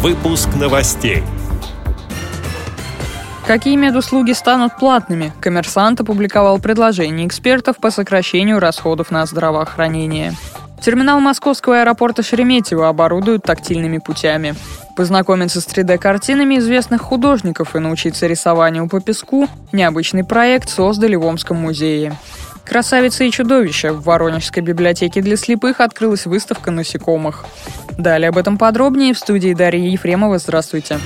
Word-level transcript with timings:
Выпуск 0.00 0.50
новостей. 0.54 1.24
Какие 3.48 3.74
медуслуги 3.74 4.30
станут 4.30 4.76
платными? 4.78 5.32
Коммерсант 5.40 6.00
опубликовал 6.00 6.60
предложение 6.60 7.26
экспертов 7.26 7.78
по 7.78 7.90
сокращению 7.90 8.60
расходов 8.60 9.10
на 9.10 9.26
здравоохранение. 9.26 10.34
Терминал 10.80 11.18
московского 11.18 11.80
аэропорта 11.80 12.22
Шереметьево 12.22 12.88
оборудуют 12.88 13.42
тактильными 13.42 13.98
путями. 13.98 14.54
Познакомиться 14.94 15.60
с 15.60 15.66
3D-картинами 15.66 16.58
известных 16.58 17.02
художников 17.02 17.74
и 17.74 17.80
научиться 17.80 18.28
рисованию 18.28 18.88
по 18.88 19.00
песку– 19.00 19.48
необычный 19.72 20.22
проект 20.22 20.68
создали 20.68 21.16
в 21.16 21.26
Омском 21.26 21.56
музее. 21.56 22.16
«Красавица 22.68 23.24
и 23.24 23.30
чудовище» 23.30 23.92
в 23.92 24.02
Воронежской 24.02 24.62
библиотеке 24.62 25.22
для 25.22 25.36
слепых 25.36 25.80
открылась 25.80 26.26
выставка 26.26 26.70
насекомых. 26.70 27.46
Далее 27.96 28.28
об 28.28 28.36
этом 28.36 28.58
подробнее 28.58 29.14
в 29.14 29.18
студии 29.18 29.54
Дарьи 29.54 29.90
Ефремова. 29.90 30.38
Здравствуйте. 30.38 30.98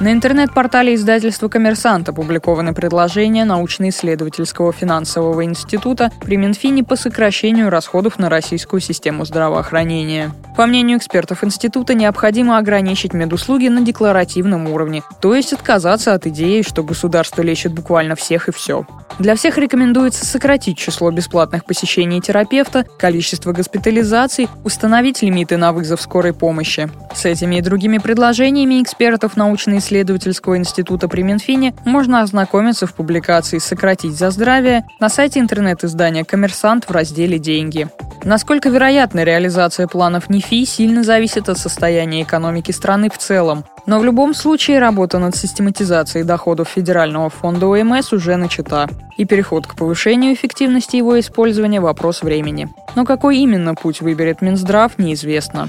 На 0.00 0.12
интернет-портале 0.12 0.96
издательства 0.96 1.48
«Коммерсант» 1.48 2.08
опубликованы 2.08 2.74
предложения 2.74 3.44
научно-исследовательского 3.44 4.72
финансового 4.72 5.44
института 5.44 6.10
при 6.20 6.36
Минфине 6.36 6.82
по 6.82 6.96
сокращению 6.96 7.70
расходов 7.70 8.18
на 8.18 8.28
российскую 8.28 8.80
систему 8.80 9.24
здравоохранения. 9.24 10.32
По 10.56 10.66
мнению 10.66 10.98
экспертов 10.98 11.44
института, 11.44 11.94
необходимо 11.94 12.58
ограничить 12.58 13.12
медуслуги 13.12 13.68
на 13.68 13.82
декларативном 13.82 14.68
уровне, 14.68 15.02
то 15.20 15.34
есть 15.34 15.52
отказаться 15.52 16.12
от 16.12 16.26
идеи, 16.26 16.62
что 16.62 16.82
государство 16.82 17.42
лечит 17.42 17.72
буквально 17.72 18.16
всех 18.16 18.48
и 18.48 18.52
все. 18.52 18.84
Для 19.18 19.36
всех 19.36 19.58
рекомендуется 19.58 20.26
сократить 20.26 20.76
число 20.76 21.10
бесплатных 21.12 21.64
посещений 21.64 22.20
терапевта, 22.20 22.84
количество 22.98 23.52
госпитализаций, 23.52 24.48
установить 24.64 25.22
лимиты 25.22 25.56
на 25.56 25.72
вызов 25.72 26.00
скорой 26.00 26.34
помощи. 26.34 26.90
С 27.14 27.24
этими 27.24 27.56
и 27.56 27.60
другими 27.60 27.98
предложениями 27.98 28.82
экспертов 28.82 29.36
научно-исследовательского 29.84 30.56
института 30.56 31.08
при 31.08 31.22
Минфине 31.22 31.74
можно 31.84 32.22
ознакомиться 32.22 32.86
в 32.86 32.94
публикации 32.94 33.58
«Сократить 33.58 34.16
за 34.16 34.30
здравие» 34.30 34.84
на 35.00 35.08
сайте 35.08 35.40
интернет-издания 35.40 36.24
«Коммерсант» 36.24 36.84
в 36.84 36.90
разделе 36.90 37.38
«Деньги». 37.38 37.88
Насколько 38.24 38.70
вероятна 38.70 39.24
реализация 39.24 39.86
планов 39.86 40.30
НИФИ 40.30 40.64
сильно 40.64 41.02
зависит 41.04 41.48
от 41.48 41.58
состояния 41.58 42.22
экономики 42.22 42.70
страны 42.70 43.10
в 43.10 43.18
целом. 43.18 43.64
Но 43.86 43.98
в 43.98 44.04
любом 44.04 44.32
случае 44.32 44.78
работа 44.78 45.18
над 45.18 45.36
систематизацией 45.36 46.24
доходов 46.24 46.68
Федерального 46.68 47.28
фонда 47.28 47.66
ОМС 47.66 48.12
уже 48.14 48.36
начата. 48.36 48.88
И 49.18 49.26
переход 49.26 49.66
к 49.66 49.76
повышению 49.76 50.32
эффективности 50.32 50.96
его 50.96 51.20
использования– 51.20 51.80
вопрос 51.82 52.22
времени. 52.22 52.68
Но 52.94 53.04
какой 53.04 53.38
именно 53.38 53.74
путь 53.74 54.00
выберет 54.00 54.40
Минздрав, 54.40 54.98
неизвестно. 54.98 55.68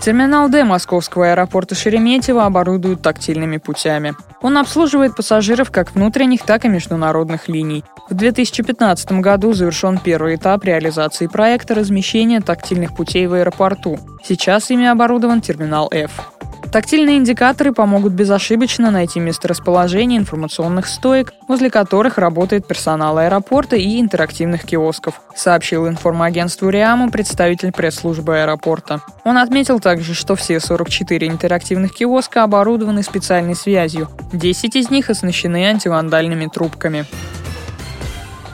Терминал 0.00 0.48
Д 0.48 0.64
московского 0.64 1.30
аэропорта 1.30 1.74
Шереметьево 1.74 2.46
оборудуют 2.46 3.02
тактильными 3.02 3.58
путями. 3.58 4.14
Он 4.40 4.56
обслуживает 4.56 5.14
пассажиров 5.14 5.70
как 5.70 5.94
внутренних, 5.94 6.42
так 6.42 6.64
и 6.64 6.68
международных 6.68 7.48
линий. 7.48 7.84
В 8.08 8.14
2015 8.14 9.12
году 9.20 9.52
завершен 9.52 9.98
первый 9.98 10.36
этап 10.36 10.64
реализации 10.64 11.26
проекта 11.26 11.74
размещения 11.74 12.40
тактильных 12.40 12.96
путей 12.96 13.26
в 13.26 13.34
аэропорту. 13.34 13.98
Сейчас 14.24 14.70
ими 14.70 14.86
оборудован 14.86 15.42
терминал 15.42 15.88
F. 15.92 16.32
Тактильные 16.72 17.16
индикаторы 17.16 17.72
помогут 17.72 18.12
безошибочно 18.12 18.92
найти 18.92 19.18
месторасположение 19.18 20.20
информационных 20.20 20.86
стоек, 20.86 21.32
возле 21.48 21.68
которых 21.68 22.16
работает 22.16 22.68
персонал 22.68 23.18
аэропорта 23.18 23.74
и 23.74 24.00
интерактивных 24.00 24.64
киосков, 24.64 25.20
сообщил 25.34 25.88
информагентству 25.88 26.68
РИАМа 26.70 27.10
представитель 27.10 27.72
пресс-службы 27.72 28.42
аэропорта. 28.42 29.00
Он 29.24 29.38
отметил 29.38 29.80
также, 29.80 30.14
что 30.14 30.36
все 30.36 30.60
44 30.60 31.26
интерактивных 31.26 31.92
киоска 31.92 32.44
оборудованы 32.44 33.02
специальной 33.02 33.56
связью. 33.56 34.08
10 34.32 34.76
из 34.76 34.90
них 34.90 35.10
оснащены 35.10 35.66
антивандальными 35.66 36.46
трубками. 36.46 37.04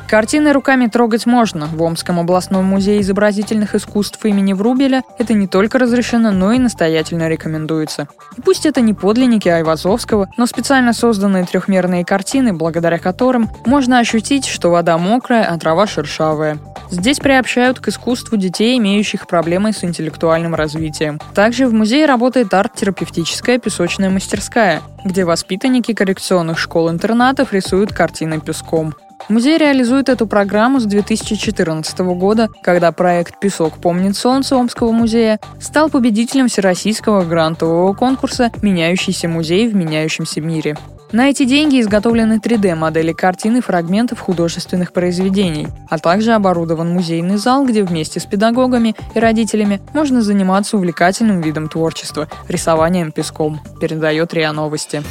Картины 0.09 0.53
руками 0.53 0.87
трогать 0.87 1.27
можно. 1.27 1.67
В 1.67 1.83
Омском 1.83 2.21
областном 2.21 2.65
музее 2.65 3.01
изобразительных 3.01 3.75
искусств 3.75 4.25
имени 4.25 4.53
Врубеля 4.53 5.03
это 5.19 5.35
не 5.35 5.49
только 5.49 5.81
разрешено, 5.81 6.31
но 6.31 6.53
и 6.53 6.59
настоятельно 6.61 7.29
рекомендуется. 7.29 8.07
И 8.37 8.41
пусть 8.41 8.67
это 8.67 8.81
не 8.81 8.95
подлинники 8.95 9.49
Айвазовского, 9.49 10.29
но 10.37 10.47
специально 10.47 10.93
созданные 10.93 11.45
трехмерные 11.45 12.05
картины, 12.05 12.53
благодаря 12.53 12.99
которым 12.99 13.51
можно 13.65 13.99
ощутить, 13.99 14.47
что 14.47 14.71
вода 14.71 14.97
мокрая, 14.97 15.45
а 15.45 15.59
трава 15.59 15.89
шершавая. 15.89 16.59
Здесь 16.89 17.19
приобщают 17.19 17.81
к 17.81 17.89
искусству 17.89 18.37
детей, 18.37 18.79
имеющих 18.79 19.27
проблемы 19.27 19.73
с 19.73 19.83
интеллектуальным 19.83 20.55
развитием. 20.55 21.21
Также 21.35 21.67
в 21.67 21.73
музее 21.73 22.07
работает 22.07 22.55
арт-терапевтическая 22.55 23.59
песочная 23.59 24.11
мастерская, 24.11 24.83
где 25.05 25.25
воспитанники 25.25 25.95
коррекционных 25.95 26.61
школ-интернатов 26.61 27.53
рисуют 27.53 27.93
картины 27.93 28.41
песком. 28.41 28.95
Музей 29.29 29.59
реализует 29.59 30.09
эту 30.09 30.29
программу 30.29 30.79
с 30.79 30.85
2014 30.85 31.99
года, 31.99 32.49
когда 32.63 32.93
проект 32.93 33.41
«Песок 33.41 33.79
помнит 33.79 34.17
солнце» 34.17 34.55
Омского 34.57 34.93
музея 34.93 35.41
стал 35.61 35.91
победителем 35.91 36.47
всероссийского 36.47 37.25
грантового 37.25 37.93
конкурса 37.93 38.53
«Меняющийся 38.63 39.27
музей 39.27 39.67
в 39.67 39.75
меняющемся 39.75 40.41
мире». 40.41 40.77
На 41.11 41.29
эти 41.29 41.45
деньги 41.45 41.81
изготовлены 41.81 42.39
3D-модели 42.39 43.13
картин 43.13 43.57
и 43.57 43.61
фрагментов 43.61 44.21
художественных 44.21 44.93
произведений, 44.93 45.69
а 45.91 45.99
также 45.99 46.33
оборудован 46.33 46.91
музейный 46.91 47.37
зал, 47.37 47.67
где 47.67 47.83
вместе 47.83 48.21
с 48.21 48.27
педагогами 48.27 48.95
и 49.15 49.19
родителями 49.19 49.81
можно 49.93 50.23
заниматься 50.23 50.77
увлекательным 50.77 51.41
видом 51.41 51.69
творчества– 51.69 52.29
рисованием 52.49 53.11
песком, 53.11 53.61
передает 53.81 54.35
РИА 54.35 54.53
Новости. 54.53 55.03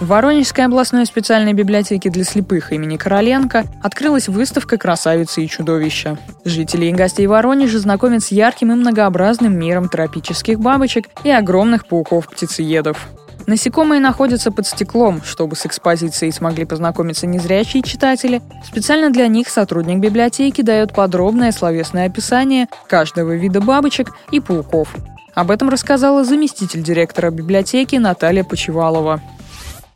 В 0.00 0.06
Воронежской 0.06 0.64
областной 0.64 1.04
специальной 1.04 1.52
библиотеке 1.52 2.08
для 2.08 2.24
слепых 2.24 2.72
имени 2.72 2.96
Короленко 2.96 3.66
открылась 3.82 4.28
выставка 4.28 4.78
«Красавицы 4.78 5.44
и 5.44 5.48
чудовища». 5.48 6.16
Жители 6.42 6.86
и 6.86 6.92
гостей 6.92 7.26
Воронежа 7.26 7.78
знакомят 7.78 8.24
с 8.24 8.28
ярким 8.28 8.72
и 8.72 8.76
многообразным 8.76 9.58
миром 9.58 9.90
тропических 9.90 10.58
бабочек 10.58 11.08
и 11.22 11.30
огромных 11.30 11.86
пауков-птицеедов. 11.86 13.08
Насекомые 13.46 14.00
находятся 14.00 14.50
под 14.50 14.66
стеклом, 14.66 15.20
чтобы 15.22 15.54
с 15.54 15.66
экспозицией 15.66 16.32
смогли 16.32 16.64
познакомиться 16.64 17.26
незрячие 17.26 17.82
читатели. 17.82 18.40
Специально 18.64 19.10
для 19.10 19.26
них 19.26 19.50
сотрудник 19.50 19.98
библиотеки 19.98 20.62
дает 20.62 20.94
подробное 20.94 21.52
словесное 21.52 22.06
описание 22.06 22.68
каждого 22.88 23.32
вида 23.36 23.60
бабочек 23.60 24.14
и 24.30 24.40
пауков. 24.40 24.96
Об 25.34 25.50
этом 25.50 25.68
рассказала 25.68 26.24
заместитель 26.24 26.82
директора 26.82 27.30
библиотеки 27.30 27.96
Наталья 27.96 28.44
Почевалова. 28.44 29.20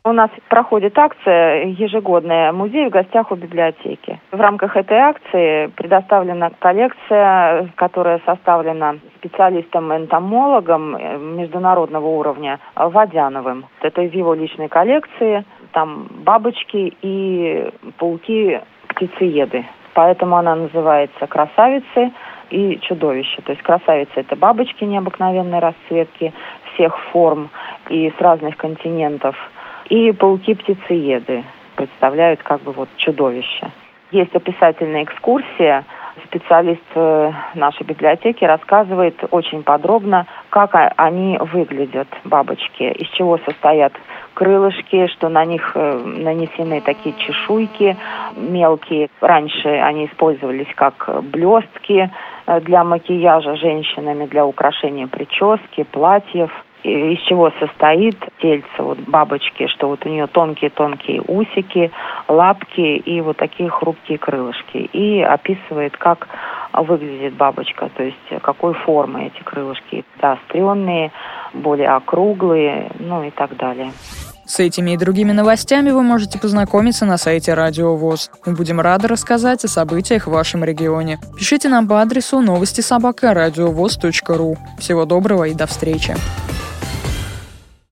У 0.07 0.13
нас 0.13 0.29
проходит 0.49 0.95
акция 0.99 1.65
ежегодная 1.65 2.51
«Музей 2.51 2.85
в 2.85 2.91
гостях 2.91 3.31
у 3.31 3.35
библиотеки». 3.35 4.19
В 4.31 4.39
рамках 4.39 4.77
этой 4.77 4.99
акции 4.99 5.65
предоставлена 5.75 6.51
коллекция, 6.59 7.71
которая 7.73 8.21
составлена 8.23 8.97
специалистом-энтомологом 9.17 11.37
международного 11.37 12.05
уровня 12.05 12.59
Водяновым. 12.75 13.65
Это 13.81 14.03
из 14.03 14.13
его 14.13 14.35
личной 14.35 14.67
коллекции. 14.67 15.43
Там 15.71 16.05
бабочки 16.23 16.93
и 17.01 17.73
пауки-птицееды. 17.97 19.65
Поэтому 19.95 20.35
она 20.35 20.55
называется 20.55 21.25
«Красавицы 21.25 22.11
и 22.51 22.77
чудовище». 22.81 23.41
То 23.41 23.53
есть 23.53 23.63
красавицы– 23.63 24.11
это 24.17 24.35
бабочки 24.35 24.83
необыкновенной 24.83 25.57
расцветки 25.57 26.31
всех 26.73 26.95
форм 27.11 27.49
и 27.89 28.13
с 28.15 28.21
разных 28.21 28.55
континентов– 28.57 29.35
и 29.89 30.11
пауки-птицееды 30.11 31.43
представляют 31.75 32.41
как 32.43 32.61
бы 32.61 32.71
вот 32.71 32.89
чудовище. 32.97 33.71
Есть 34.11 34.35
описательная 34.35 35.03
экскурсия. 35.03 35.83
Специалист 36.27 36.81
э, 36.93 37.31
нашей 37.55 37.83
библиотеки 37.83 38.45
рассказывает 38.45 39.15
очень 39.31 39.63
подробно, 39.63 40.27
как 40.49 40.71
они 40.95 41.37
выглядят, 41.37 42.07
бабочки, 42.23 42.83
из 42.83 43.09
чего 43.09 43.37
состоят 43.39 43.91
крылышки, 44.33 45.07
что 45.07 45.27
на 45.27 45.43
них 45.43 45.71
э, 45.75 45.97
нанесены 45.97 46.79
такие 46.79 47.15
чешуйки 47.17 47.97
мелкие. 48.37 49.09
Раньше 49.19 49.67
они 49.67 50.05
использовались 50.05 50.73
как 50.75 51.09
блестки 51.23 52.09
э, 52.47 52.61
для 52.61 52.85
макияжа 52.85 53.57
женщинами, 53.57 54.25
для 54.27 54.45
украшения 54.45 55.07
прически, 55.07 55.83
платьев 55.83 56.51
из 56.85 57.19
чего 57.21 57.51
состоит 57.59 58.17
тельце 58.39 58.67
вот 58.79 58.99
бабочки, 58.99 59.67
что 59.67 59.89
вот 59.89 60.05
у 60.05 60.09
нее 60.09 60.27
тонкие-тонкие 60.27 61.21
усики, 61.27 61.91
лапки 62.27 62.97
и 62.97 63.21
вот 63.21 63.37
такие 63.37 63.69
хрупкие 63.69 64.17
крылышки. 64.17 64.77
И 64.77 65.21
описывает, 65.21 65.97
как 65.97 66.27
выглядит 66.73 67.33
бабочка, 67.35 67.89
то 67.95 68.03
есть 68.03 68.41
какой 68.41 68.73
формы 68.73 69.27
эти 69.27 69.41
крылышки. 69.43 70.05
Заостренные, 70.21 71.11
более 71.53 71.89
округлые, 71.89 72.91
ну 72.99 73.23
и 73.23 73.31
так 73.31 73.55
далее. 73.57 73.91
С 74.45 74.59
этими 74.59 74.91
и 74.91 74.97
другими 74.97 75.31
новостями 75.31 75.89
вы 75.89 76.03
можете 76.03 76.37
познакомиться 76.37 77.05
на 77.05 77.17
сайте 77.17 77.55
Радио 77.55 77.95
ВОЗ. 77.95 78.29
Мы 78.45 78.53
будем 78.53 78.79
рады 78.79 79.07
рассказать 79.07 79.65
о 79.65 79.67
событиях 79.67 80.27
в 80.27 80.31
вашем 80.31 80.63
регионе. 80.63 81.17
Пишите 81.35 81.67
нам 81.67 81.87
по 81.87 81.99
адресу 81.99 82.41
новости 82.41 82.81
собака 82.81 83.33
ру. 83.33 84.55
Всего 84.77 85.05
доброго 85.05 85.45
и 85.45 85.55
до 85.55 85.65
встречи. 85.65 86.13